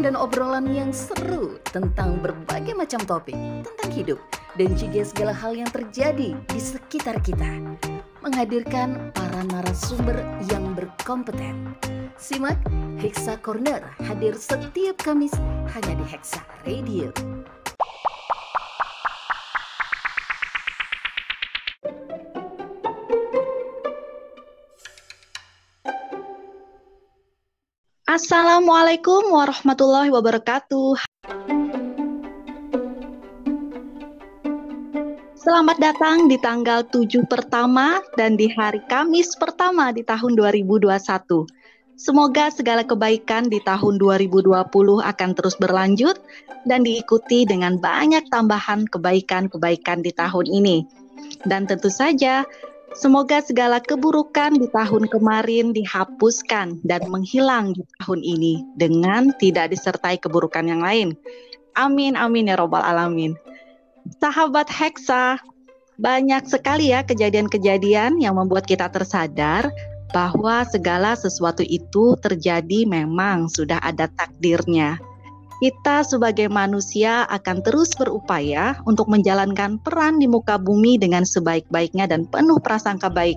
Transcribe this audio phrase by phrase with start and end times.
[0.00, 4.20] Dan obrolan yang seru tentang berbagai macam topik tentang hidup
[4.56, 7.60] dan juga segala hal yang terjadi di sekitar kita.
[8.20, 10.20] Menghadirkan para narasumber
[10.52, 11.76] yang berkompeten.
[12.20, 12.60] Simak
[13.00, 15.32] Hexa Corner hadir setiap Kamis
[15.72, 17.08] hanya di Hexa Radio.
[28.10, 30.98] Assalamualaikum warahmatullahi wabarakatuh.
[35.38, 40.90] Selamat datang di tanggal 7 pertama dan di hari Kamis pertama di tahun 2021.
[41.94, 44.58] Semoga segala kebaikan di tahun 2020
[45.06, 46.18] akan terus berlanjut
[46.66, 50.82] dan diikuti dengan banyak tambahan kebaikan-kebaikan di tahun ini.
[51.46, 52.42] Dan tentu saja
[52.90, 60.18] Semoga segala keburukan di tahun kemarin dihapuskan dan menghilang di tahun ini dengan tidak disertai
[60.18, 61.14] keburukan yang lain.
[61.78, 63.38] Amin, amin ya Robbal 'Alamin.
[64.18, 65.38] Sahabat Hexa,
[66.02, 69.70] banyak sekali ya kejadian-kejadian yang membuat kita tersadar
[70.10, 74.98] bahwa segala sesuatu itu terjadi memang sudah ada takdirnya
[75.60, 82.24] kita sebagai manusia akan terus berupaya untuk menjalankan peran di muka bumi dengan sebaik-baiknya dan
[82.24, 83.36] penuh prasangka baik.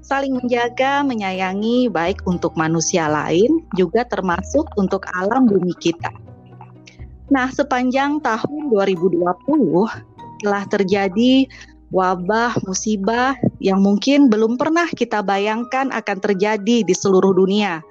[0.00, 6.08] Saling menjaga, menyayangi baik untuk manusia lain juga termasuk untuk alam bumi kita.
[7.28, 9.20] Nah, sepanjang tahun 2020
[10.40, 11.46] telah terjadi
[11.92, 17.84] wabah musibah yang mungkin belum pernah kita bayangkan akan terjadi di seluruh dunia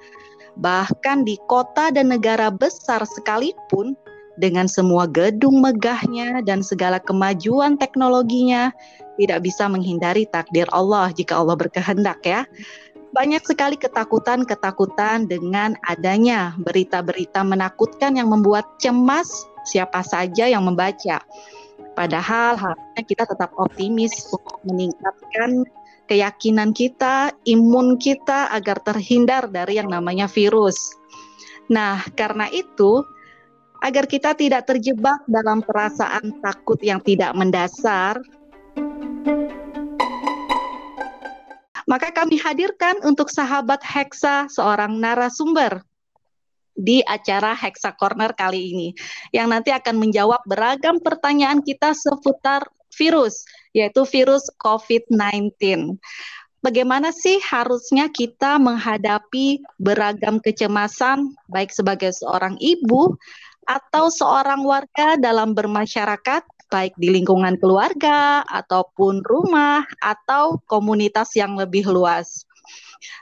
[0.59, 3.95] bahkan di kota dan negara besar sekalipun
[4.39, 8.71] dengan semua gedung megahnya dan segala kemajuan teknologinya
[9.19, 12.47] tidak bisa menghindari takdir Allah jika Allah berkehendak ya.
[13.09, 19.27] Banyak sekali ketakutan-ketakutan dengan adanya berita-berita menakutkan yang membuat cemas
[19.65, 21.19] siapa saja yang membaca.
[21.97, 25.67] Padahal harusnya kita tetap optimis untuk meningkatkan
[26.09, 30.97] keyakinan kita, imun kita agar terhindar dari yang namanya virus.
[31.69, 33.05] Nah, karena itu,
[33.77, 38.17] agar kita tidak terjebak dalam perasaan takut yang tidak mendasar,
[41.85, 45.85] maka kami hadirkan untuk sahabat Hexa seorang narasumber
[46.73, 48.87] di acara Hexa Corner kali ini
[49.35, 52.65] yang nanti akan menjawab beragam pertanyaan kita seputar
[52.99, 55.95] virus, yaitu virus COVID-19.
[56.59, 63.15] Bagaimana sih harusnya kita menghadapi beragam kecemasan, baik sebagai seorang ibu
[63.63, 71.87] atau seorang warga dalam bermasyarakat, baik di lingkungan keluarga ataupun rumah atau komunitas yang lebih
[71.87, 72.43] luas.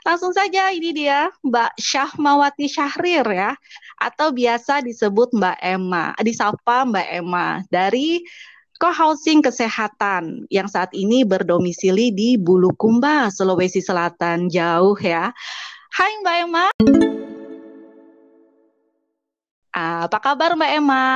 [0.02, 3.54] Langsung saja ini dia Mbak Syahmawati Syahrir ya
[4.02, 8.26] atau biasa disebut Mbak Emma, disapa Mbak Emma dari
[8.78, 14.46] co-housing kesehatan yang saat ini berdomisili di Bulukumba, Sulawesi Selatan.
[14.46, 15.34] Jauh ya.
[15.90, 16.66] Hai Mbak Emma.
[19.74, 21.06] Apa kabar Mbak Emma?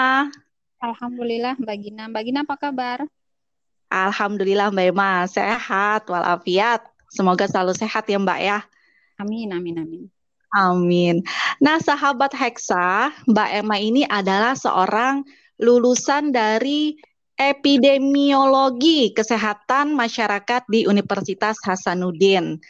[0.82, 2.04] Alhamdulillah Mbak Gina.
[2.10, 2.98] Mbak Gina apa kabar?
[3.86, 6.82] Alhamdulillah Mbak Emma sehat walafiat.
[7.14, 8.58] Semoga selalu sehat ya Mbak ya.
[9.22, 10.04] Amin, amin, amin.
[10.52, 11.22] Amin.
[11.62, 15.22] Nah, sahabat Hexa, Mbak Emma ini adalah seorang
[15.62, 16.98] lulusan dari
[17.36, 22.60] epidemiologi kesehatan masyarakat di Universitas Hasanuddin.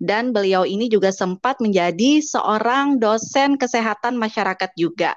[0.00, 5.12] Dan beliau ini juga sempat menjadi seorang dosen kesehatan masyarakat juga.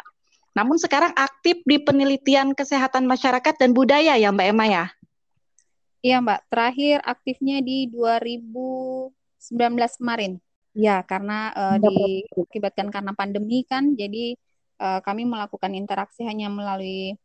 [0.53, 4.85] Namun sekarang aktif di penelitian kesehatan masyarakat dan budaya ya Mbak Emma ya?
[6.03, 9.15] Iya Mbak, terakhir aktifnya di 2019
[10.03, 10.37] kemarin.
[10.75, 14.35] Ya, karena uh, diakibatkan karena pandemi kan, jadi
[14.81, 17.15] uh, kami melakukan interaksi hanya melalui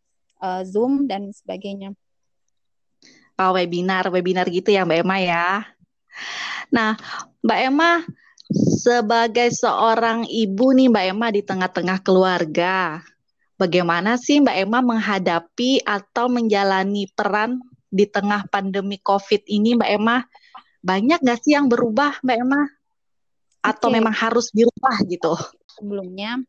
[0.42, 1.94] uh, Zoom dan sebagainya.
[3.38, 5.48] Oh, webinar, webinar gitu ya Mbak Emma ya.
[6.74, 6.98] Nah,
[7.38, 8.02] Mbak Emma
[8.50, 12.98] sebagai seorang ibu nih Mbak Emma di tengah-tengah keluarga,
[13.54, 20.18] bagaimana sih Mbak Emma menghadapi atau menjalani peran di tengah pandemi COVID ini Mbak Emma?
[20.82, 22.62] Banyak nggak sih yang berubah Mbak Emma?
[23.62, 24.02] Atau okay.
[24.02, 25.34] memang harus dirubah gitu?
[25.78, 26.42] Sebelumnya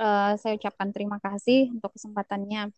[0.00, 2.72] uh, saya ucapkan terima kasih untuk kesempatannya.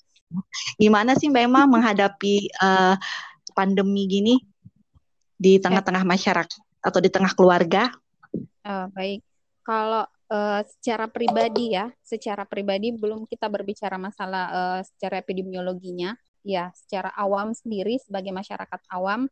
[0.81, 2.97] Gimana sih Mbak Emma menghadapi uh,
[3.53, 4.35] pandemi gini
[5.37, 7.91] di tengah-tengah masyarakat atau di tengah keluarga?
[8.63, 9.21] Uh, baik,
[9.67, 16.71] kalau uh, secara pribadi ya, secara pribadi belum kita berbicara masalah uh, secara epidemiologinya, ya
[16.75, 19.31] secara awam sendiri sebagai masyarakat awam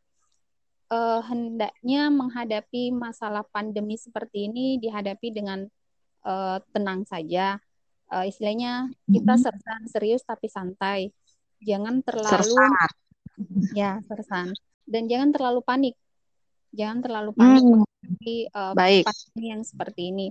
[0.91, 5.65] uh, hendaknya menghadapi masalah pandemi seperti ini dihadapi dengan
[6.27, 7.59] uh, tenang saja.
[8.11, 9.45] Uh, istilahnya kita mm-hmm.
[9.47, 11.01] sersan serius tapi santai.
[11.63, 12.71] Jangan terlalu sersan.
[13.73, 14.53] ya sersan
[14.91, 15.95] dan jangan terlalu panik.
[16.75, 17.71] Jangan terlalu panik mm.
[17.71, 20.29] menghadapi uh, pandemi yang seperti ini.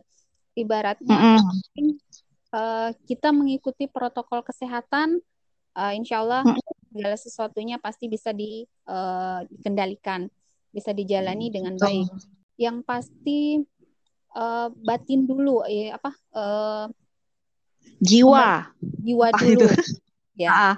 [0.59, 1.91] Ibaratnya mm.
[2.51, 5.23] uh, kita mengikuti protokol kesehatan,
[5.79, 6.59] uh, insya Allah mm.
[6.91, 10.27] segala sesuatunya pasti bisa di, uh, dikendalikan
[10.69, 12.07] bisa dijalani dengan baik.
[12.59, 13.39] Yang pasti
[14.35, 16.85] uh, batin dulu ya apa uh,
[17.97, 18.69] jiwa.
[18.80, 19.68] Jiwa dulu.
[20.38, 20.51] ya.
[20.53, 20.77] Ah.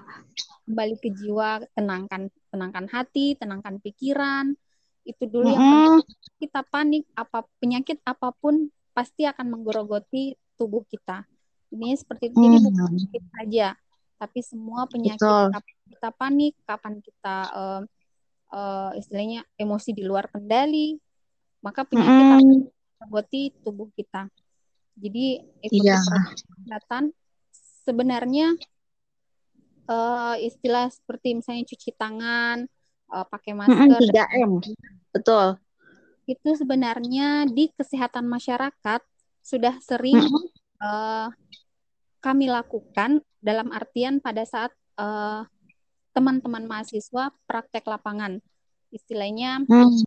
[0.62, 4.56] kembali ke jiwa tenangkan tenangkan hati tenangkan pikiran.
[5.04, 5.68] Itu dulu mm -hmm.
[5.84, 5.96] yang
[6.40, 11.28] kita panik apa penyakit apa pun pasti akan menggerogoti tubuh kita.
[11.72, 13.68] Ini seperti itu jadi bukan penyakit saja
[14.22, 15.18] tapi semua penyakit.
[15.26, 17.82] Kapan kita panik kapan kita uh,
[18.54, 21.02] uh, istilahnya emosi di luar kendali,
[21.66, 22.38] maka penyakit mm -hmm.
[23.02, 24.30] akan tubuh kita.
[24.98, 25.26] Jadi
[25.64, 26.02] ikuti yeah.
[26.02, 27.16] kesehatan
[27.88, 28.54] sebenarnya
[29.90, 32.68] uh, istilah seperti misalnya cuci tangan,
[33.12, 34.52] uh, pakai masker, mm -hmm, 3M,
[35.12, 35.48] betul.
[36.30, 39.02] Itu sebenarnya di kesehatan masyarakat
[39.42, 40.46] sudah sering mm -hmm.
[40.86, 41.28] uh,
[42.22, 44.70] kami lakukan dalam artian pada saat
[45.02, 45.44] uh,
[46.14, 48.38] teman-teman mahasiswa praktek lapangan.
[48.94, 50.06] Istilahnya hmm.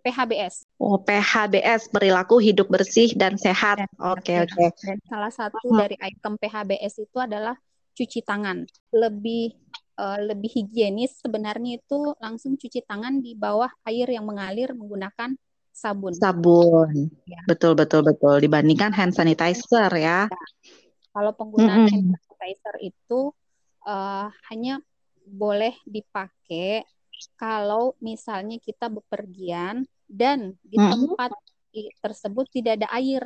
[0.00, 0.64] PHBS.
[0.80, 3.84] Oh, PHBS perilaku hidup bersih dan sehat.
[4.00, 4.50] Oke, oke.
[4.50, 4.94] Okay, okay.
[5.06, 5.78] salah satu hmm.
[5.78, 7.54] dari item PHBS itu adalah
[7.94, 8.64] cuci tangan.
[8.90, 9.54] Lebih
[10.00, 15.36] uh, lebih higienis sebenarnya itu langsung cuci tangan di bawah air yang mengalir menggunakan
[15.70, 16.16] sabun.
[16.16, 17.12] Sabun.
[17.28, 17.40] Ya.
[17.44, 20.26] Betul betul betul dibandingkan hand sanitizer ya.
[20.26, 20.46] ya.
[21.10, 21.92] Kalau penggunaan -hmm.
[21.92, 23.30] hand sanitizer itu
[23.84, 24.80] uh, hanya
[25.30, 26.82] boleh dipakai
[27.36, 30.90] kalau misalnya kita bepergian dan di hmm.
[30.90, 31.30] tempat
[32.02, 33.22] tersebut tidak ada air.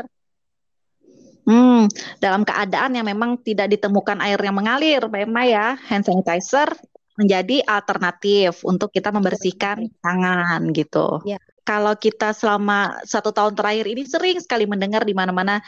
[1.44, 1.93] Hmm,
[2.25, 6.73] dalam keadaan yang memang tidak ditemukan air yang mengalir, Emma ya, hand sanitizer
[7.14, 11.23] menjadi alternatif untuk kita membersihkan tangan gitu.
[11.23, 11.38] Ya.
[11.64, 15.64] Kalau kita selama satu tahun terakhir ini sering sekali mendengar di mana-mana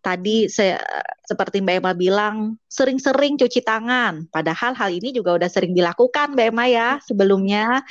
[0.00, 0.80] tadi saya
[1.28, 2.36] seperti Mbak Emma bilang
[2.66, 4.26] sering-sering cuci tangan.
[4.32, 7.84] Padahal hal ini juga udah sering dilakukan Mbak Emma ya sebelumnya.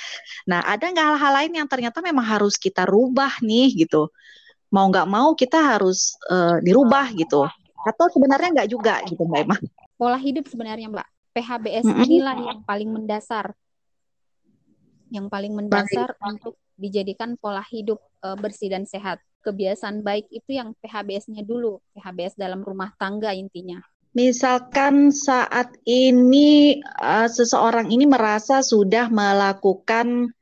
[0.49, 4.11] Nah ada nggak hal-hal lain yang ternyata memang harus kita rubah nih gitu.
[4.73, 7.47] Mau nggak mau kita harus uh, dirubah gitu.
[7.87, 9.57] Atau sebenarnya nggak juga gitu Mbak Emma.
[9.95, 11.07] Pola hidup sebenarnya Mbak.
[11.29, 12.05] PHBS mm -hmm.
[12.09, 13.45] inilah yang paling mendasar.
[15.09, 16.27] Yang paling mendasar Baik.
[16.27, 22.35] untuk dijadikan pola hidup uh, bersih dan sehat kebiasaan baik itu yang PHBS-nya dulu, PHBS
[22.35, 23.79] dalam rumah tangga intinya.
[24.09, 30.33] Misalkan saat ini uh, seseorang ini merasa sudah melakukan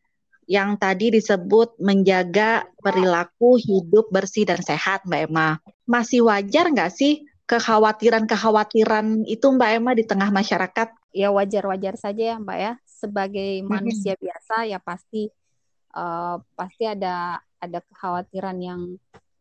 [0.48, 5.60] yang tadi disebut menjaga perilaku hidup bersih dan sehat, Mbak Emma.
[5.84, 10.88] Masih wajar nggak sih kekhawatiran-kekhawatiran itu Mbak Emma di tengah masyarakat?
[11.12, 12.74] Ya wajar-wajar saja ya Mbak ya.
[12.88, 15.28] Sebagai manusia biasa ya pasti
[15.92, 18.82] uh, pasti ada ada kekhawatiran yang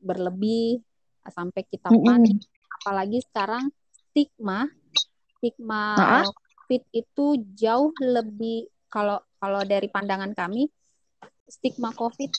[0.00, 0.80] berlebih
[1.26, 2.42] sampai kita panik.
[2.82, 3.72] Apalagi sekarang
[4.12, 4.70] stigma
[5.36, 6.24] stigma uh-huh.
[6.32, 10.70] COVID itu jauh lebih kalau kalau dari pandangan kami
[11.46, 12.32] stigma COVID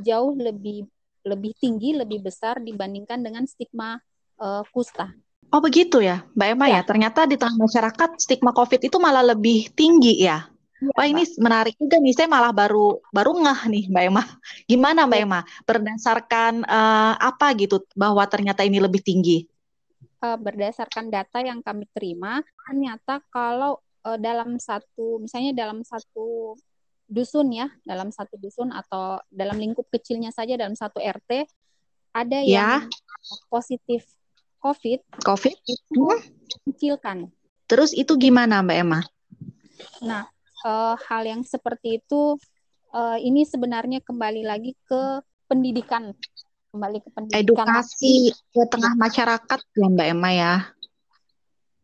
[0.00, 0.86] jauh lebih
[1.24, 3.96] lebih tinggi, lebih besar dibandingkan dengan stigma
[4.38, 5.08] uh, kusta.
[5.52, 6.80] Oh begitu ya, Mbak Emma ya.
[6.80, 6.80] ya.
[6.84, 10.44] Ternyata di tengah masyarakat stigma COVID itu malah lebih tinggi ya.
[10.82, 12.14] Ya, Wah ini menarik juga nih.
[12.14, 14.22] Saya malah baru baru ngeh nih Mbak Emma.
[14.70, 15.24] Gimana Mbak ya.
[15.26, 15.40] Emma?
[15.62, 19.46] Berdasarkan uh, apa gitu bahwa ternyata ini lebih tinggi?
[20.18, 23.78] Uh, berdasarkan data yang kami terima, ternyata kalau
[24.08, 26.56] uh, dalam satu, misalnya dalam satu
[27.04, 31.44] dusun ya, dalam satu dusun atau dalam lingkup kecilnya saja dalam satu RT
[32.16, 32.80] ada ya.
[32.80, 32.88] yang
[33.52, 34.08] positif
[34.64, 35.20] COVID.
[35.20, 36.04] COVID itu
[36.64, 37.28] kecilkan.
[37.68, 39.00] Terus itu gimana Mbak Emma?
[40.00, 40.24] Nah,
[40.64, 42.40] uh, hal yang seperti itu
[42.90, 46.16] uh, ini sebenarnya kembali lagi ke pendidikan.
[46.74, 47.44] Kembali ke pendidikan.
[47.44, 50.54] Edukasi ke tengah masyarakat ya Mbak Emma ya?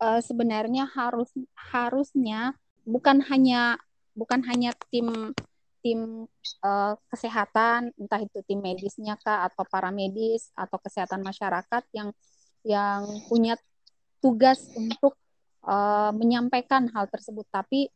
[0.01, 2.57] Uh, sebenarnya harus harusnya
[2.89, 3.77] bukan hanya
[4.17, 5.37] bukan hanya tim
[5.85, 6.25] tim
[6.65, 12.13] uh, kesehatan entah itu tim medisnya kah atau para medis atau kesehatan masyarakat yang
[12.65, 13.57] yang punya
[14.21, 15.17] tugas untuk
[15.65, 17.89] uh, menyampaikan hal tersebut, tapi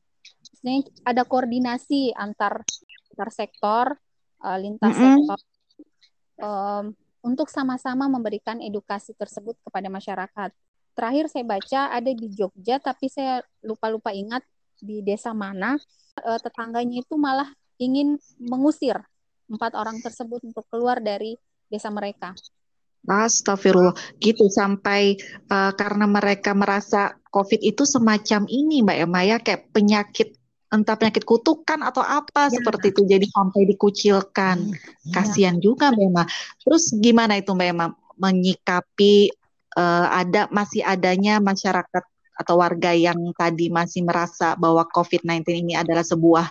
[0.65, 2.65] sebenarnya ada koordinasi antar
[3.13, 3.85] antar sektor,
[4.41, 5.13] uh, lintas mm -hmm.
[5.21, 5.39] sektor
[6.41, 6.85] um,
[7.21, 10.57] untuk sama-sama memberikan edukasi tersebut kepada masyarakat.
[10.97, 14.41] Terakhir saya baca ada di Jogja, tapi saya lupa-lupa ingat
[14.81, 15.77] di desa mana
[16.25, 18.97] uh, tetangganya itu malah ingin mengusir
[19.45, 21.37] empat orang tersebut untuk keluar dari
[21.69, 22.33] desa mereka.
[23.05, 25.21] Astagfirullah, gitu sampai
[25.53, 30.41] uh, karena mereka merasa COVID itu semacam ini, Mbak Emma ya, kayak penyakit
[30.75, 32.59] entah penyakit kutukan atau apa ya.
[32.59, 34.57] seperti itu, jadi sampai dikucilkan.
[34.75, 35.13] Ya.
[35.15, 36.25] Kasihan juga Mbak Emma.
[36.61, 37.87] Terus gimana itu Mbak Emma
[38.19, 39.31] menyikapi
[39.79, 42.05] uh, ada masih adanya masyarakat
[42.35, 46.51] atau warga yang tadi masih merasa bahwa COVID-19 ini adalah sebuah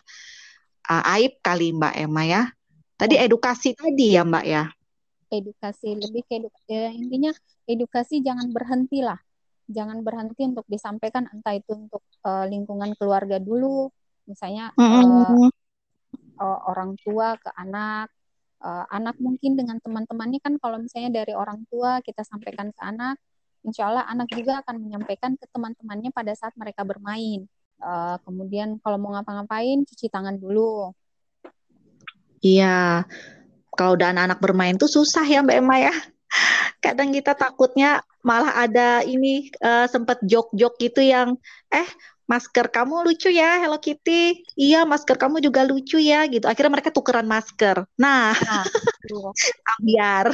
[0.87, 2.43] uh, aib kali Mbak Emma ya?
[2.95, 3.27] Tadi iya.
[3.27, 4.63] edukasi tadi ya Mbak ya?
[5.33, 7.31] edukasi lebih ke edukasi ya, intinya
[7.65, 9.17] edukasi jangan berhenti lah
[9.65, 13.89] jangan berhenti untuk disampaikan entah itu untuk uh, lingkungan keluarga dulu
[14.29, 15.49] misalnya uh,
[16.39, 18.07] uh, orang tua ke anak
[18.63, 23.19] uh, anak mungkin dengan teman-temannya kan kalau misalnya dari orang tua kita sampaikan ke anak
[23.63, 27.47] insya Allah anak juga akan menyampaikan ke teman-temannya pada saat mereka bermain.
[27.83, 30.91] Uh, kemudian kalau mau ngapa-ngapain cuci tangan dulu.
[32.43, 33.07] Iya.
[33.73, 35.95] Kalau udah anak-anak bermain tuh susah ya Mbak Emma ya.
[36.83, 41.39] Kadang kita takutnya malah ada ini uh, sempet jok-jok gitu yang
[41.71, 41.87] eh
[42.29, 44.43] masker kamu lucu ya Hello Kitty.
[44.55, 46.45] Iya, masker kamu juga lucu ya gitu.
[46.47, 47.83] Akhirnya mereka tukeran masker.
[47.99, 48.65] Nah, nah
[49.87, 50.31] biar.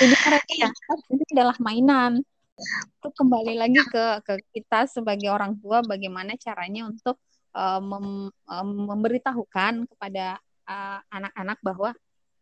[0.00, 0.68] Jadi mereka ya.
[1.12, 2.24] ini adalah mainan.
[3.00, 7.20] Itu kembali lagi ke ke kita sebagai orang tua bagaimana caranya untuk
[7.52, 11.90] uh, mem, um, memberitahukan kepada Eh, anak-anak uh, bahwa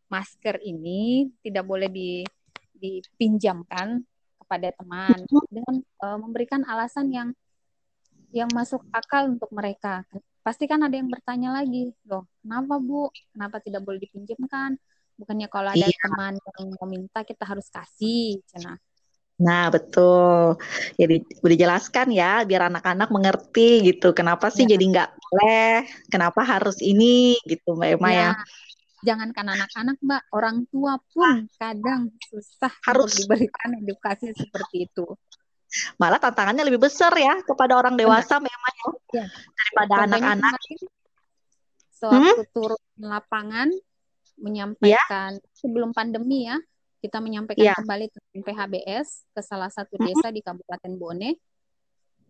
[0.08, 2.24] masker ini tidak boleh di,
[2.72, 4.00] dipinjamkan
[4.40, 7.36] kepada teman dengan uh, memberikan alasan yang
[8.34, 10.02] yang masuk akal untuk mereka.
[10.42, 13.08] Pasti kan ada yang bertanya lagi, loh, kenapa Bu?
[13.30, 14.74] Kenapa tidak boleh dipinjamkan?
[15.14, 15.94] Bukannya kalau ada iya.
[16.02, 18.74] teman yang meminta kita harus kasih, cina.
[19.38, 20.58] Nah, betul.
[20.98, 24.10] Jadi udah jelaskan ya, biar anak-anak mengerti gitu.
[24.10, 24.74] Kenapa sih ya.
[24.74, 25.86] jadi nggak boleh?
[26.10, 28.18] Kenapa harus ini gitu, Mbak Emma ya?
[28.18, 28.30] ya.
[29.04, 35.06] Jangankan anak-anak, Mbak, orang tua pun kadang susah harus diberikan edukasi seperti itu.
[35.98, 38.48] Malah tantangannya lebih besar ya kepada orang dewasa Benar.
[38.50, 38.90] memang ya,
[39.22, 39.26] ya.
[39.30, 40.54] daripada anak-anak.
[41.94, 42.50] Sewaktu hmm?
[42.52, 43.68] turun lapangan
[44.38, 45.50] menyampaikan ya.
[45.54, 46.58] sebelum pandemi ya,
[46.98, 47.78] kita menyampaikan yeah.
[47.78, 50.36] kembali tentang PHBS ke salah satu desa mm -hmm.
[50.36, 51.30] di Kabupaten Bone.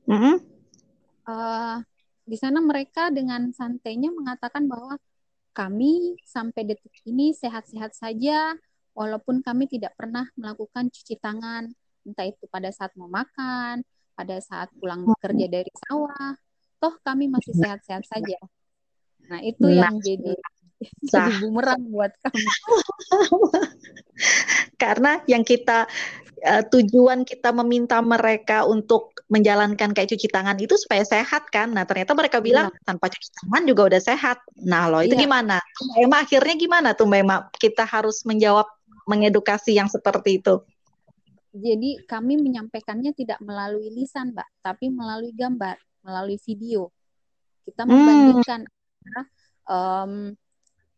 [0.05, 0.35] Mm -hmm.
[1.31, 1.77] uh,
[2.25, 4.97] di sana mereka dengan santainya mengatakan bahwa
[5.55, 8.59] kami sampai detik ini sehat-sehat saja,
[8.97, 11.71] walaupun kami tidak pernah melakukan cuci tangan,
[12.05, 13.83] entah itu pada saat mau makan,
[14.15, 16.37] pada saat pulang bekerja dari sawah,
[16.79, 18.39] toh kami masih sehat-sehat saja.
[19.33, 19.89] Nah itu nah.
[19.89, 20.33] yang jadi
[21.13, 22.45] jadi bumerang buat kami.
[24.83, 25.89] Karena yang kita
[26.45, 31.73] uh, tujuan kita meminta mereka untuk menjalankan kayak cuci tangan itu supaya sehat kan.
[31.73, 32.45] Nah, ternyata mereka iya.
[32.45, 32.85] bilang iya.
[32.85, 34.39] tanpa cuci tangan juga udah sehat.
[34.61, 35.25] Nah, lo itu iya.
[35.25, 35.57] gimana?
[35.59, 37.37] Mbak Emma akhirnya gimana tuh Mbak Emma?
[37.57, 38.69] Kita harus menjawab
[39.09, 40.61] mengedukasi yang seperti itu.
[41.55, 46.91] Jadi kami menyampaikannya tidak melalui lisan, Mbak, tapi melalui gambar, melalui video.
[47.63, 47.91] Kita hmm.
[47.95, 49.25] membandingkan hmm.
[49.71, 50.13] um,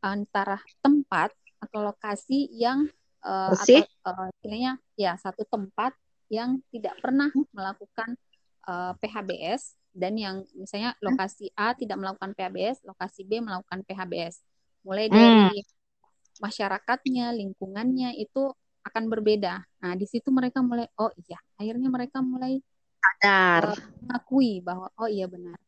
[0.01, 2.89] antara tempat atau lokasi yang
[3.21, 5.93] uh, atau uh, istilahnya ya satu tempat
[6.33, 8.19] yang tidak pernah melakukan
[8.67, 14.43] uh, eh, PHBS dan yang misalnya lokasi A tidak melakukan PHBS, lokasi B melakukan PHBS.
[14.83, 15.15] Mulai hmm.
[15.15, 15.71] dari hmm.
[16.43, 18.51] masyarakatnya, lingkungannya itu
[18.87, 19.67] akan berbeda.
[19.83, 22.63] Nah, di situ mereka mulai oh iya, akhirnya mereka mulai
[23.03, 25.59] sadar uh, mengakui bahwa oh iya benar.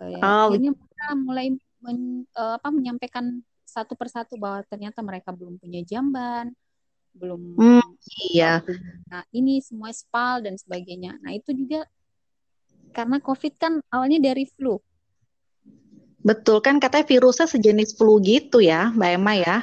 [0.00, 0.48] Uh, oh.
[0.48, 1.46] Akhirnya mereka mulai
[1.84, 6.52] men, uh, apa menyampaikan satu persatu bahwa ternyata mereka belum punya jamban,
[7.12, 7.88] belum hmm,
[8.32, 8.64] iya.
[9.08, 11.20] Nah, ini semua spal dan sebagainya.
[11.20, 11.84] Nah, itu juga
[12.92, 14.80] karena COVID kan awalnya dari flu.
[16.22, 19.58] Betul kan katanya virusnya sejenis flu gitu ya, Mbak Emma ya.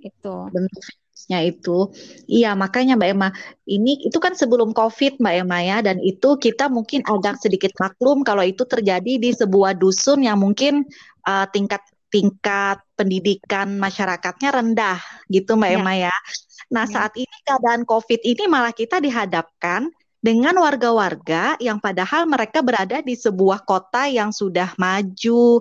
[0.00, 0.50] Itu.
[0.50, 0.82] Bentuk
[1.24, 1.88] virusnya itu.
[2.28, 3.28] Iya, makanya Mbak Emma,
[3.64, 8.20] ini itu kan sebelum COVID Mbak Emma ya dan itu kita mungkin agak sedikit maklum
[8.20, 10.84] kalau itu terjadi di sebuah dusun yang mungkin
[11.24, 11.80] uh, tingkat
[12.12, 15.00] tingkat pendidikan masyarakatnya rendah
[15.32, 15.76] gitu Mbak ya.
[15.80, 16.16] Emma ya.
[16.68, 16.92] Nah, ya.
[16.92, 19.88] saat ini keadaan COVID ini malah kita dihadapkan
[20.24, 25.60] dengan warga-warga yang padahal mereka berada di sebuah kota yang sudah maju,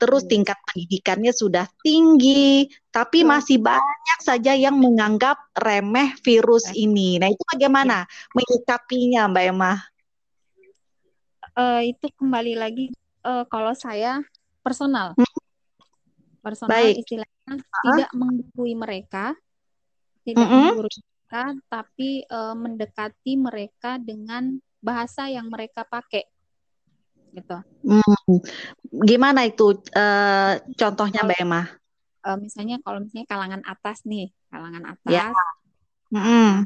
[0.00, 0.30] terus hmm.
[0.32, 3.28] tingkat pendidikannya sudah tinggi, tapi hmm.
[3.28, 6.88] masih banyak saja yang menganggap remeh virus eh.
[6.88, 7.20] ini.
[7.20, 8.32] Nah, itu bagaimana ya.
[8.32, 9.72] menyikapinya, Mbak Emma?
[11.52, 12.88] Uh, itu kembali lagi
[13.28, 14.24] uh, kalau saya
[14.64, 15.12] personal.
[15.20, 15.36] Hmm.
[16.40, 17.04] Personal Baik.
[17.04, 17.84] istilahnya uh-huh.
[17.92, 19.36] tidak menggurui mereka,
[20.24, 20.64] tidak mm-hmm.
[20.72, 20.96] menggurui
[21.28, 26.24] mereka, tapi uh, mendekati mereka dengan bahasa yang mereka pakai.
[27.36, 27.56] Gitu.
[27.84, 28.40] Hmm.
[29.04, 31.62] Gimana itu uh, contohnya Mbak Emma?
[32.24, 35.12] Uh, misalnya kalau misalnya kalangan atas nih, kalangan atas.
[35.12, 35.28] Ya.
[36.08, 36.64] Mm-hmm.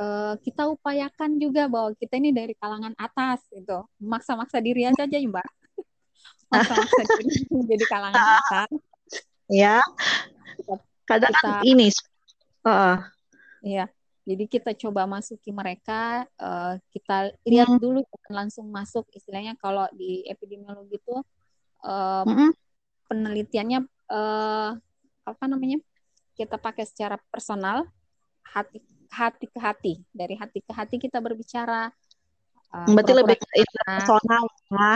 [0.00, 3.84] Uh, kita upayakan juga bahwa kita ini dari kalangan atas gitu.
[4.00, 5.48] Maksa-maksa diri aja aja Mbak.
[6.56, 7.44] Maksa-maksa diri
[7.76, 8.70] jadi kalangan atas.
[9.52, 9.84] Ya.
[11.04, 11.92] Kadang kita, ini
[12.60, 13.00] Uh.
[13.60, 13.88] Iya.
[14.28, 17.80] Jadi kita coba masuki mereka, uh, kita lihat hmm.
[17.80, 21.16] dulu langsung masuk istilahnya kalau di epidemiologi itu
[21.82, 22.52] uh, hmm.
[23.08, 23.80] penelitiannya
[24.12, 24.76] uh,
[25.24, 25.80] apa namanya?
[26.36, 27.88] Kita pakai secara personal,
[28.44, 29.92] hati hati ke hati.
[30.12, 31.88] Dari hati ke hati kita berbicara.
[32.70, 34.92] Uh, Berarti lebih personal ya.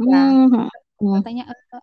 [0.00, 0.68] ya hmm.
[1.20, 1.82] Katanya uh,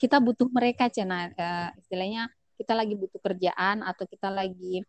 [0.00, 4.82] kita butuh mereka, cina uh, istilahnya kita lagi butuh kerjaan atau kita lagi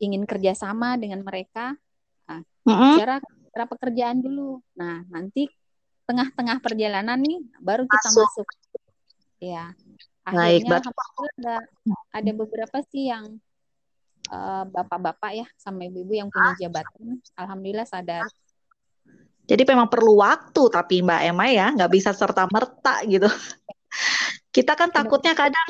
[0.00, 1.76] ingin kerjasama dengan mereka,
[2.24, 2.92] nah, mm-hmm.
[2.96, 4.64] bicara bicara pekerjaan dulu.
[4.74, 5.46] Nah, nanti
[6.08, 8.26] tengah-tengah perjalanan nih baru kita masuk.
[8.26, 8.48] masuk.
[9.40, 9.72] Ya,
[10.24, 10.92] akhirnya Baik,
[11.40, 11.54] ada
[12.12, 13.38] ada beberapa sih yang
[14.32, 18.24] uh, bapak-bapak ya sama ibu-ibu yang punya jabatan, alhamdulillah sadar.
[19.50, 23.26] Jadi memang perlu waktu tapi Mbak Emma ya nggak bisa serta merta gitu.
[24.54, 25.66] Kita kan takutnya kadang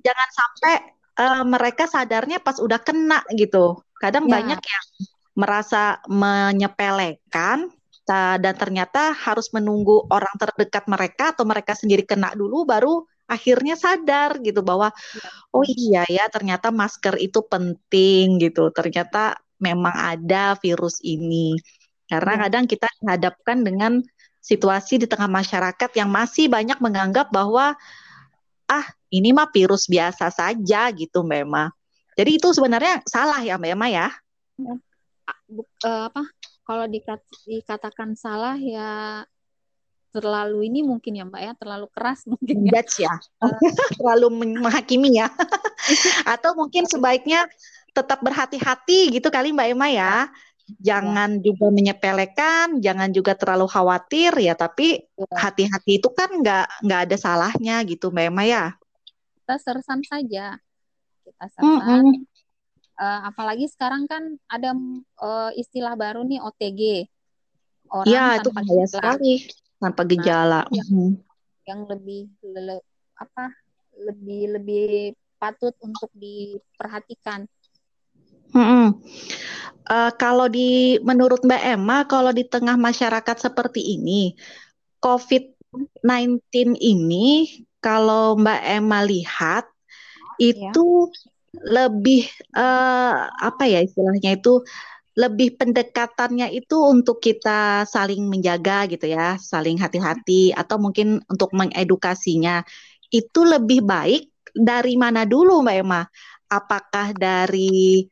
[0.00, 0.74] jangan sampai
[1.18, 3.78] uh, mereka sadarnya pas udah kena gitu.
[3.98, 4.40] Kadang ya.
[4.40, 4.84] banyak yang
[5.34, 7.70] merasa menyepelekan
[8.04, 14.36] dan ternyata harus menunggu orang terdekat mereka atau mereka sendiri kena dulu baru akhirnya sadar
[14.44, 15.28] gitu bahwa ya.
[15.56, 18.68] oh iya ya ternyata masker itu penting gitu.
[18.70, 21.56] Ternyata memang ada virus ini.
[22.04, 22.40] Karena ya.
[22.46, 24.04] kadang kita dihadapkan dengan
[24.44, 27.72] situasi di tengah masyarakat yang masih banyak menganggap bahwa
[28.68, 31.64] ah ini mah virus biasa saja gitu Mbak Emma.
[32.14, 34.08] Jadi itu sebenarnya salah ya Mbak Emma ya?
[35.82, 36.22] Uh, apa?
[36.64, 39.22] Kalau dikat, dikatakan salah ya
[40.14, 42.82] terlalu ini mungkin ya Mbak ya, terlalu keras mungkin ya.
[42.98, 43.14] ya.
[43.42, 43.54] Uh,
[43.98, 44.26] terlalu
[44.58, 45.30] menghakimi ya.
[46.34, 47.46] Atau mungkin sebaiknya
[47.94, 50.14] tetap berhati-hati gitu kali Mbak Emma ya
[50.80, 51.52] jangan ya.
[51.52, 55.36] juga menyepelekan, jangan juga terlalu khawatir ya, tapi iya.
[55.36, 58.64] hati-hati itu kan nggak nggak ada salahnya gitu, Mbak Emma ya.
[59.44, 60.56] Kita sersan saja,
[61.20, 61.68] kita sersan.
[61.68, 62.12] Mm -hmm.
[62.96, 64.72] uh, apalagi sekarang kan ada
[65.20, 66.80] uh, istilah baru nih OTG,
[67.92, 69.34] orang ya, tanpa itu bahaya sekali
[69.76, 70.60] tanpa nah, gejala.
[70.64, 71.12] Nah, yang, mm.
[71.68, 72.76] yang lebih le,
[73.20, 73.52] apa
[74.00, 77.44] lebih lebih patut untuk diperhatikan
[78.54, 79.02] Hmm.
[79.90, 84.38] Uh, kalau di menurut Mbak Emma, kalau di tengah masyarakat seperti ini,
[85.02, 87.50] COVID-19 ini,
[87.84, 89.68] kalau Mbak Emma lihat
[90.40, 90.72] iya.
[90.72, 91.84] itu ya.
[91.84, 92.24] lebih
[92.56, 94.64] uh, apa ya istilahnya itu
[95.14, 102.66] lebih pendekatannya itu untuk kita saling menjaga gitu ya, saling hati-hati atau mungkin untuk mengedukasinya
[103.14, 106.02] itu lebih baik dari mana dulu Mbak Emma?
[106.50, 108.02] Apakah dari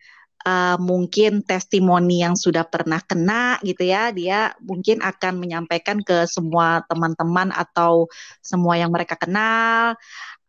[0.46, 6.83] uh, mungkin testimoni yang sudah pernah kena gitu ya, dia mungkin akan menyampaikan ke semua
[6.87, 8.11] teman-teman atau
[8.42, 9.94] semua yang mereka kenal,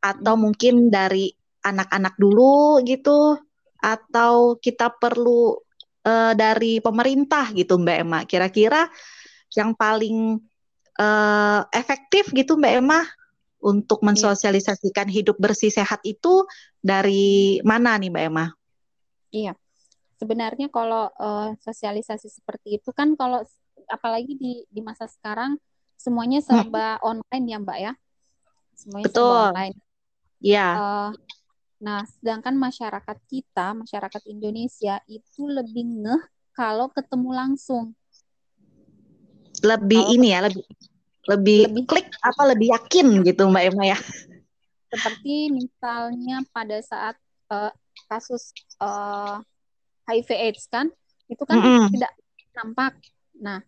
[0.03, 3.39] atau mungkin dari anak-anak dulu gitu,
[3.79, 5.55] atau kita perlu
[6.05, 8.19] uh, dari pemerintah gitu Mbak Emma.
[8.27, 8.89] Kira-kira
[9.53, 10.41] yang paling
[10.99, 13.01] uh, efektif gitu Mbak Emma
[13.63, 14.05] untuk iya.
[14.11, 16.43] mensosialisasikan hidup bersih sehat itu
[16.83, 18.45] dari mana nih Mbak Emma?
[19.33, 19.55] Iya
[20.23, 23.43] sebenarnya kalau uh, sosialisasi seperti itu kan kalau
[23.91, 25.59] apalagi di di masa sekarang
[25.99, 26.47] semuanya hmm.
[26.47, 27.03] serba hmm.
[27.03, 27.93] online ya Mbak ya.
[28.71, 29.27] Semuanya Betul.
[29.27, 29.77] serba online.
[30.39, 30.67] Iya.
[30.79, 31.11] Uh,
[31.83, 36.23] nah, sedangkan masyarakat kita, masyarakat Indonesia itu lebih ngeh
[36.55, 37.91] kalau ketemu langsung.
[39.59, 40.63] Lebih kalau ini ya, lebih
[41.23, 43.99] lebih, lebih klik apa lebih yakin gitu Mbak Emma ya.
[44.91, 47.15] Seperti misalnya pada saat
[47.47, 47.71] uh,
[48.11, 48.51] kasus
[48.83, 49.39] uh,
[50.09, 50.91] HIV AIDS kan
[51.31, 51.87] itu kan mm -hmm.
[51.95, 52.13] tidak
[52.53, 52.93] nampak.
[53.39, 53.59] Nah,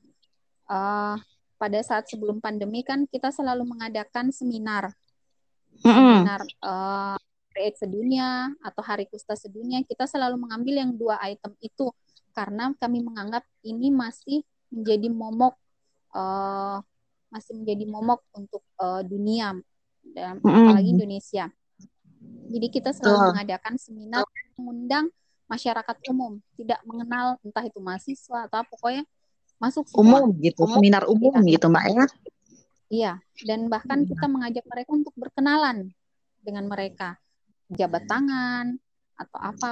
[0.69, 1.15] uh,
[1.56, 4.91] pada saat sebelum pandemi kan kita selalu mengadakan seminar,
[5.80, 5.95] mm -hmm.
[5.95, 7.17] seminar uh,
[7.56, 9.80] AIDS sedunia atau Hari Kusta sedunia.
[9.88, 11.89] Kita selalu mengambil yang dua item itu
[12.36, 15.56] karena kami menganggap ini masih menjadi momok
[16.12, 16.84] uh,
[17.32, 19.56] masih menjadi momok untuk uh, dunia
[20.04, 20.52] dan mm.
[20.52, 21.48] apalagi Indonesia.
[22.45, 23.26] Jadi kita selalu oh.
[23.34, 24.24] mengadakan seminar
[24.60, 25.12] mengundang
[25.45, 29.05] masyarakat umum, tidak mengenal entah itu mahasiswa atau pokoknya
[29.62, 30.01] masuk semua.
[30.01, 31.58] umum gitu, umum, seminar umum ya.
[31.58, 32.05] gitu Mbak ya.
[32.86, 33.13] Iya,
[33.49, 35.89] dan bahkan kita mengajak mereka untuk berkenalan
[36.45, 37.17] dengan mereka,
[37.73, 38.77] jabat tangan
[39.17, 39.69] atau apa.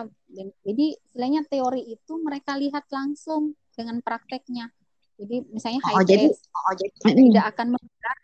[0.65, 4.73] Jadi istilahnya teori itu mereka lihat langsung dengan prakteknya.
[5.13, 8.17] Jadi misalnya high oh, jadi, oh, jadi tidak akan mendengar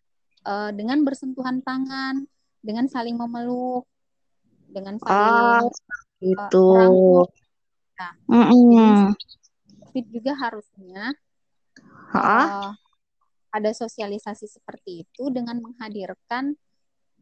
[0.50, 2.26] uh, dengan bersentuhan tangan,
[2.66, 3.86] dengan saling memeluk,
[4.74, 5.70] dengan saling oh,
[6.22, 6.70] itu.
[8.00, 9.00] Nah, mm -mm.
[10.14, 11.12] Juga harusnya
[12.16, 12.72] uh,
[13.50, 16.56] ada sosialisasi seperti itu dengan menghadirkan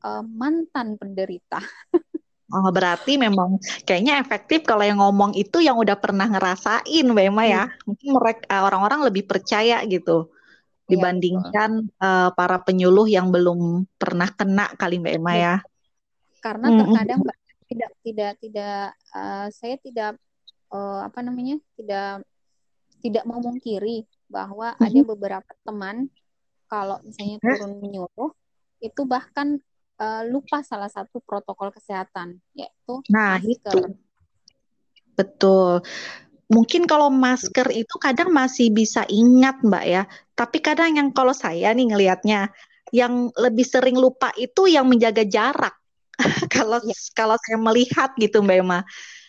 [0.03, 1.61] uh, mantan penderita.
[2.47, 7.43] Oh, berarti memang kayaknya efektif kalau yang ngomong itu yang udah pernah ngerasain, Mbak Emma
[7.43, 7.63] ya.
[7.67, 7.91] Hmm.
[7.91, 14.31] Mungkin mereka eh, orang-orang lebih percaya gitu iya, dibandingkan uh, para penyuluh yang belum pernah
[14.31, 15.55] kena kali Mbak Emma ya.
[16.39, 20.15] Karena hmm, terkadang Mbak tidak tidak tidak uh, saya tidak
[20.71, 21.59] uh, apa namanya?
[21.75, 22.23] tidak
[23.03, 24.83] tidak memungkiri bahwa hmm.
[24.83, 26.09] ada beberapa teman
[26.67, 28.31] kalau misalnya turun menyuruh
[28.83, 29.61] itu bahkan
[30.01, 33.53] uh, lupa salah satu protokol kesehatan yaitu nah masker.
[33.53, 33.79] itu
[35.15, 35.81] betul
[36.51, 40.03] mungkin kalau masker itu kadang masih bisa ingat mbak ya
[40.35, 42.51] tapi kadang yang kalau saya nih ngelihatnya
[42.91, 45.76] yang lebih sering lupa itu yang menjaga jarak
[46.53, 46.97] kalau ya.
[47.13, 48.79] kalau saya melihat gitu mbak Emma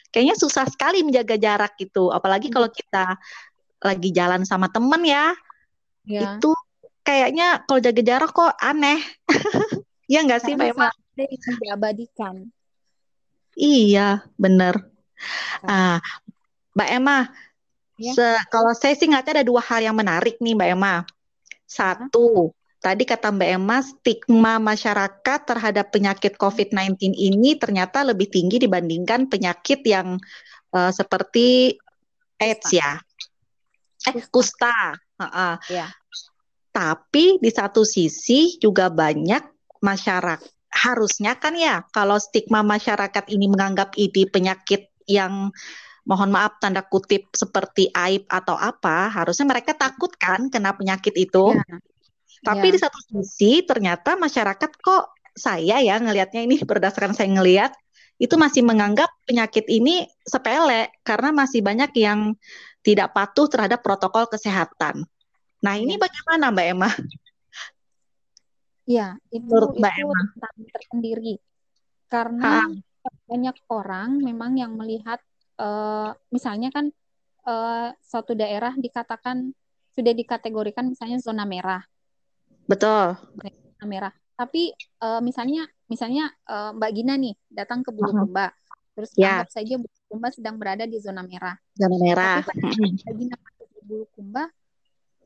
[0.08, 3.16] kayaknya susah sekali menjaga jarak gitu apalagi kalau kita
[3.78, 5.38] lagi jalan sama temen ya,
[6.02, 6.34] ya.
[6.34, 6.50] itu
[7.06, 8.98] kayaknya kalau jaga jarak kok aneh
[10.08, 10.88] Iya nggak sih, Mbak Emma?
[11.60, 12.34] Diabadikan.
[13.52, 14.88] Iya, benar.
[15.60, 16.00] Ah,
[16.72, 17.18] Mbak Emma,
[18.00, 18.40] ya.
[18.48, 20.94] kalau saya sih nggak ada dua hal yang menarik nih, Mbak Emma.
[21.68, 29.26] Satu, tadi kata Mbak Emma, stigma masyarakat terhadap penyakit COVID-19 ini ternyata lebih tinggi dibandingkan
[29.26, 30.18] penyakit yang
[30.72, 31.74] uh, seperti
[32.38, 33.02] AIDS ya.
[34.06, 34.94] Eh, kusta.
[35.18, 35.58] Uh.
[36.70, 39.42] Tapi di satu sisi juga banyak
[39.82, 45.48] masyarakat harusnya kan ya kalau stigma masyarakat ini menganggap ini penyakit yang
[46.04, 51.56] mohon maaf tanda kutip seperti aib atau apa harusnya mereka takut kan kena penyakit itu
[51.56, 51.80] ya.
[52.44, 52.72] Tapi ya.
[52.74, 55.04] di satu sisi ternyata masyarakat kok
[55.38, 57.72] saya ya ngelihatnya ini berdasarkan saya ngelihat
[58.18, 62.34] itu masih menganggap penyakit ini sepele karena masih banyak yang
[62.82, 65.06] tidak patuh terhadap protokol kesehatan.
[65.62, 66.02] Nah ini ya.
[66.02, 66.90] bagaimana Mbak Emma?
[68.88, 70.18] Iya, itu Menurut Mbak itu Emma.
[70.74, 71.34] tersendiri.
[72.10, 73.10] Karena ha.
[73.30, 75.22] banyak orang memang yang melihat
[75.60, 76.90] uh, misalnya kan
[77.46, 79.54] uh, suatu daerah dikatakan
[79.94, 81.84] sudah dikategorikan misalnya zona merah.
[82.68, 83.16] Betul.
[83.80, 84.12] Zona merah.
[84.38, 84.70] Tapi
[85.02, 88.52] uh, misalnya misalnya uh, Mbak Gina nih datang ke Bulukumba.
[88.94, 89.42] Terus ya.
[89.42, 91.56] anggap saja Bulukumba sedang berada di zona merah.
[91.74, 92.44] Zona merah.
[92.44, 94.44] Tapi Mbak Gina di Bulukumba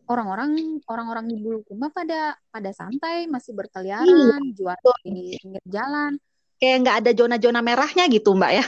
[0.08, 4.54] orang-orang orang-orang di Bulukumba pada pada santai masih berkeliaran iya.
[4.54, 4.76] jual
[5.06, 6.18] di pinggir jalan
[6.58, 8.64] kayak nggak ada zona-zona merahnya gitu mbak ya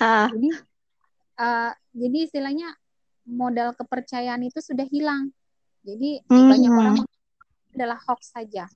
[0.00, 0.48] nah, jadi
[1.40, 2.68] uh, jadi istilahnya
[3.28, 5.32] modal kepercayaan itu sudah hilang
[5.84, 6.48] jadi hmm.
[6.48, 6.96] banyak orang
[7.74, 8.66] adalah hoax saja.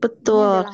[0.00, 0.64] Betul.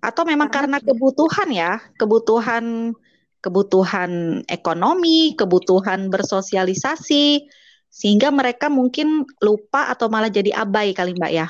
[0.00, 2.92] Atau memang karena, karena kebutuhan ya kebutuhan
[3.40, 7.48] kebutuhan ekonomi kebutuhan bersosialisasi
[7.94, 11.46] sehingga mereka mungkin lupa atau malah jadi abai kali Mbak ya?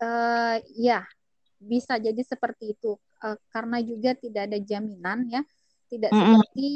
[0.00, 1.04] Uh, ya,
[1.60, 2.96] bisa jadi seperti itu.
[3.20, 5.44] Uh, karena juga tidak ada jaminan ya,
[5.92, 6.24] tidak mm -hmm.
[6.40, 6.68] seperti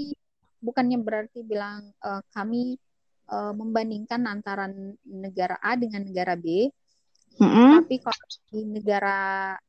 [0.61, 2.77] bukannya berarti bilang uh, kami
[3.31, 4.71] uh, membandingkan antara
[5.07, 6.71] negara A dengan negara B,
[7.39, 7.71] mm -hmm.
[7.83, 9.19] tapi kalau di negara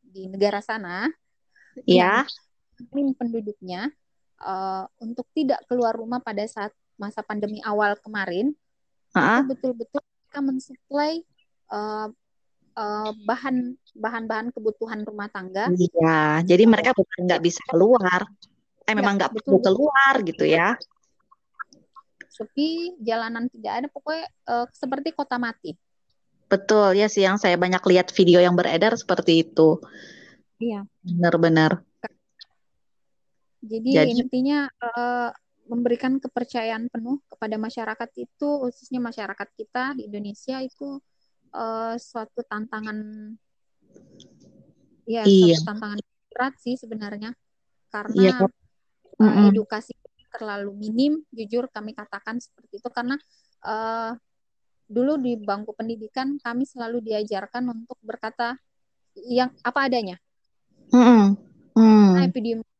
[0.01, 1.09] di negara sana,
[1.85, 3.13] ya, yeah.
[3.17, 3.93] penduduknya
[4.41, 8.53] uh, untuk tidak keluar rumah pada saat masa pandemi awal kemarin
[9.13, 9.45] uh-huh.
[9.45, 11.13] itu betul-betul mereka mensuplai
[11.69, 12.09] uh,
[12.73, 15.69] uh, bahan bahan-bahan kebutuhan rumah tangga.
[15.73, 18.29] Iya, jadi mereka bukan nggak bisa keluar,
[18.85, 20.77] eh memang nggak perlu keluar gitu ya.
[22.37, 25.73] Sepi, jalanan tidak ada, pokoknya uh, seperti kota mati.
[26.45, 29.81] Betul ya sih, yang saya banyak lihat video yang beredar seperti itu.
[30.61, 30.85] Iya.
[31.01, 31.81] Benar-benar.
[33.65, 35.33] Jadi, Jadi intinya uh,
[35.67, 41.01] memberikan kepercayaan penuh kepada masyarakat itu khususnya masyarakat kita di Indonesia itu
[41.51, 42.97] uh, suatu tantangan
[45.03, 45.55] ya iya.
[45.59, 45.99] suatu tantangan
[46.31, 47.35] berat sih sebenarnya
[47.91, 48.35] karena iya.
[49.19, 49.91] uh, edukasi
[50.31, 53.15] terlalu minim jujur kami katakan seperti itu karena
[53.63, 54.13] uh,
[54.87, 58.55] dulu di bangku pendidikan kami selalu diajarkan untuk berkata
[59.27, 60.17] yang apa adanya.
[60.93, 61.35] Hmm.
[61.75, 62.11] Hmm.
[62.15, 62.77] Nah, epidemiologi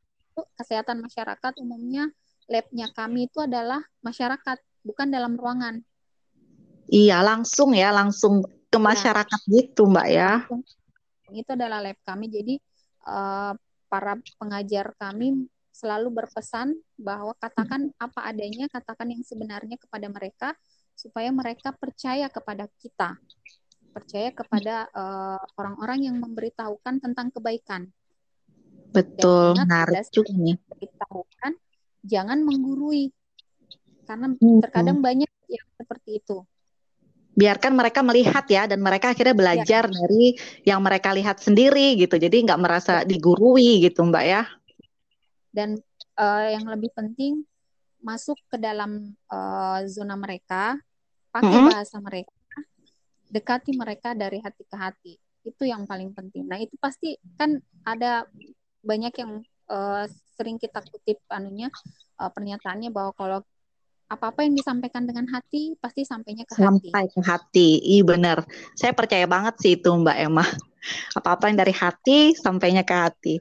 [0.56, 2.10] kesehatan masyarakat umumnya
[2.48, 5.84] labnya kami itu adalah masyarakat bukan dalam ruangan.
[6.88, 8.88] Iya langsung ya langsung ke iya.
[8.88, 9.52] masyarakat ya.
[9.52, 10.32] gitu mbak ya.
[11.28, 12.56] Itu adalah lab kami jadi
[13.04, 13.52] uh,
[13.92, 20.50] para pengajar kami selalu berpesan bahwa katakan apa adanya, katakan yang sebenarnya kepada mereka
[20.98, 23.14] supaya mereka percaya kepada kita,
[23.94, 27.86] percaya kepada eh, orang-orang uh, yang memberitahukan tentang kebaikan.
[28.90, 30.58] Betul, menarik juga nih.
[30.58, 31.54] Beritahukan,
[32.02, 33.14] jangan menggurui,
[34.10, 34.62] karena hmm.
[34.66, 36.42] terkadang banyak yang seperti itu.
[37.38, 39.94] Biarkan mereka melihat ya, dan mereka akhirnya belajar ya.
[39.94, 40.34] dari
[40.66, 42.18] yang mereka lihat sendiri gitu.
[42.18, 44.50] Jadi nggak merasa digurui gitu, Mbak ya.
[45.54, 45.78] Dan
[46.18, 47.46] uh, yang lebih penting
[48.02, 50.78] masuk ke dalam uh, zona mereka
[51.34, 51.74] pakai mm -hmm.
[51.74, 52.40] bahasa mereka,
[53.30, 55.14] dekati mereka dari hati ke hati.
[55.46, 56.50] Itu yang paling penting.
[56.50, 58.26] Nah, itu pasti kan ada
[58.84, 59.32] banyak yang
[59.70, 60.06] uh,
[60.38, 61.70] sering kita kutip anunya
[62.20, 63.40] uh, pernyataannya bahwa kalau
[64.08, 66.64] apa-apa yang disampaikan dengan hati pasti sampainya ke hati.
[66.64, 68.48] Sampai ke hati, iya benar.
[68.74, 70.46] Saya percaya banget sih itu Mbak Emma.
[71.20, 73.36] Apa-apa yang dari hati sampainya ke hati.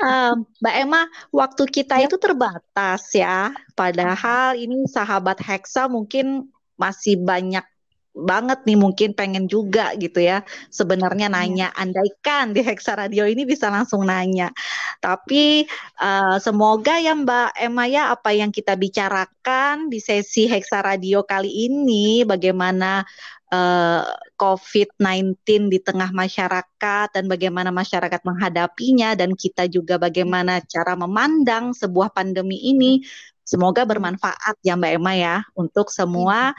[0.00, 2.08] Uh, Mbak Emma, waktu kita ya.
[2.08, 3.52] itu terbatas ya.
[3.76, 6.48] Padahal ini sahabat Hexa mungkin
[6.80, 7.62] masih banyak
[8.10, 10.42] banget nih mungkin pengen juga gitu ya.
[10.68, 11.34] Sebenarnya iya.
[11.34, 14.50] nanya andaikan di Hexa Radio ini bisa langsung nanya.
[14.98, 15.64] Tapi
[16.02, 21.70] uh, semoga ya Mbak Emma ya apa yang kita bicarakan di sesi Hexa Radio kali
[21.70, 23.06] ini bagaimana
[23.50, 24.04] uh, eh,
[24.38, 32.14] COVID-19 di tengah masyarakat dan bagaimana masyarakat menghadapinya dan kita juga bagaimana cara memandang sebuah
[32.14, 33.02] pandemi ini
[33.50, 36.54] Semoga bermanfaat ya Mbak Emma ya untuk semua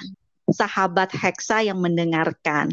[0.54, 2.72] sahabat Hexa yang mendengarkan.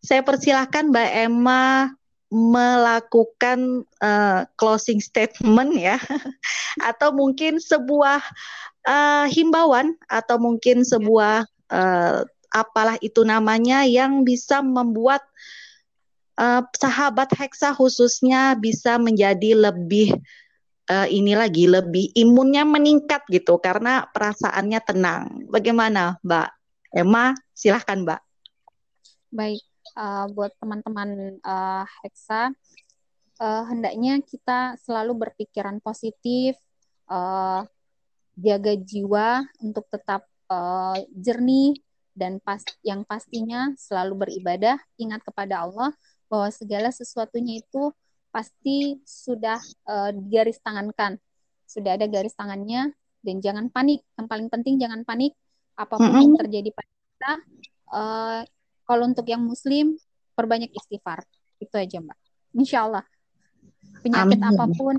[0.00, 1.90] Saya persilahkan Mbak Emma
[2.30, 5.96] melakukan uh, closing statement ya
[6.90, 8.18] atau mungkin sebuah
[8.82, 15.22] uh, himbauan atau mungkin sebuah uh, apalah itu namanya yang bisa membuat
[16.34, 20.18] uh, sahabat Hexa khususnya bisa menjadi lebih
[20.90, 25.22] uh, ini lagi lebih imunnya meningkat gitu karena perasaannya tenang.
[25.50, 26.55] Bagaimana, Mbak
[26.96, 27.36] Emma?
[27.52, 28.20] Silahkan, Mbak.
[29.28, 29.60] Baik,
[30.00, 32.56] uh, buat teman-teman uh, Hexa,
[33.36, 36.56] uh, hendaknya kita selalu berpikiran positif,
[37.12, 37.68] uh,
[38.40, 41.76] jaga jiwa untuk tetap uh, jernih
[42.16, 45.92] dan pas yang pastinya selalu beribadah, ingat kepada Allah
[46.32, 47.92] bahwa segala sesuatunya itu
[48.32, 51.20] pasti sudah uh, garis tangankan.
[51.68, 54.00] Sudah ada garis tangannya dan jangan panik.
[54.16, 55.36] Yang paling penting jangan panik
[55.76, 56.24] apa pun mm -hmm.
[56.24, 57.32] yang terjadi pada kita.
[57.86, 58.40] Uh,
[58.86, 59.94] kalau untuk yang muslim
[60.36, 61.24] perbanyak istighfar.
[61.56, 62.18] Itu aja, Mbak.
[62.56, 63.04] Insya Allah.
[64.04, 64.52] Penyakit Amin.
[64.52, 64.94] apa pun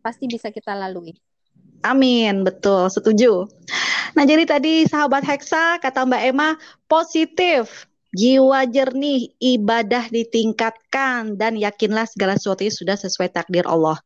[0.00, 1.16] pasti bisa kita lalui.
[1.80, 3.48] Amin, betul, setuju.
[4.12, 6.48] Nah, jadi tadi sahabat Hexa kata Mbak Emma
[6.84, 14.02] positif Jiwa jernih, ibadah ditingkatkan, dan yakinlah segala sesuatu sudah sesuai takdir Allah.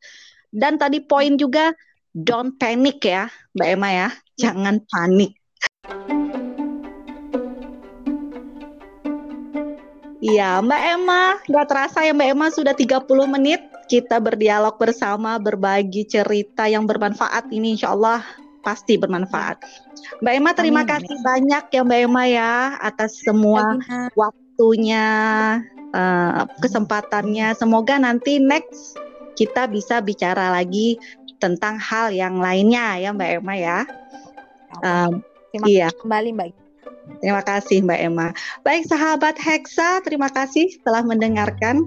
[0.52, 1.72] Dan tadi poin juga,
[2.12, 4.08] don't panic ya, Mbak Emma ya.
[4.36, 5.40] Jangan panik.
[10.24, 13.60] Iya, Mbak Emma, nggak terasa ya Mbak Emma sudah 30 menit
[13.92, 18.24] kita berdialog bersama, berbagi cerita yang bermanfaat ini insya Allah
[18.64, 19.60] pasti bermanfaat.
[20.24, 20.90] Mbak Emma terima Amin.
[20.96, 24.08] kasih banyak ya Mbak Emma ya atas semua Amin.
[24.16, 25.06] waktunya,
[25.92, 27.52] uh, kesempatannya.
[27.52, 28.96] Semoga nanti next
[29.36, 30.96] kita bisa bicara lagi
[31.36, 33.78] tentang hal yang lainnya ya Mbak Emma ya.
[34.80, 35.20] Um,
[35.54, 35.88] terima iya.
[35.94, 36.50] kembali Mbak.
[37.22, 38.28] Terima kasih Mbak Emma.
[38.66, 41.86] Baik sahabat Hexa, terima kasih telah mendengarkan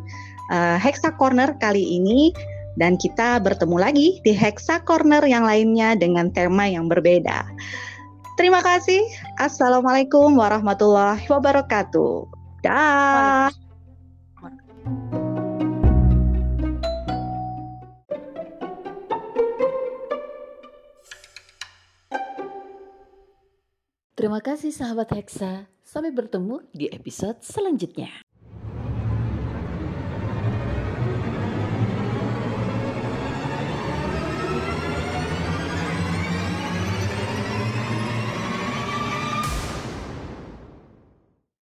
[0.53, 2.31] uh, Hexa Corner kali ini
[2.79, 7.43] dan kita bertemu lagi di Hexa Corner yang lainnya dengan tema yang berbeda.
[8.37, 9.01] Terima kasih.
[9.41, 12.29] Assalamualaikum warahmatullahi wabarakatuh.
[12.61, 13.49] Dah.
[24.17, 25.69] Terima kasih sahabat Hexa.
[25.85, 28.09] Sampai bertemu di episode selanjutnya.